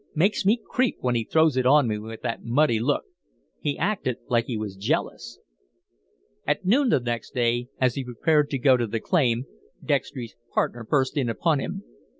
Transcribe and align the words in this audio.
Makes 0.15 0.47
me 0.47 0.59
creep 0.67 0.97
when 1.01 1.13
he 1.13 1.23
throws 1.23 1.55
it 1.57 1.67
on 1.67 1.87
me 1.87 1.99
with 1.99 2.23
that 2.23 2.43
muddy 2.43 2.79
look. 2.79 3.03
He 3.59 3.77
acted 3.77 4.17
like 4.27 4.45
he 4.45 4.57
was 4.57 4.75
jealous." 4.75 5.37
At 6.47 6.65
noon 6.65 6.89
the 6.89 6.99
next 6.99 7.35
day, 7.35 7.67
as 7.79 7.93
he 7.93 8.03
prepared 8.03 8.49
to 8.49 8.57
go 8.57 8.77
to 8.77 8.87
the 8.87 8.99
claim, 8.99 9.45
Dextry's 9.85 10.33
partner 10.55 10.83
burst 10.83 11.17
in 11.17 11.29
upon 11.29 11.59
him. 11.59 11.83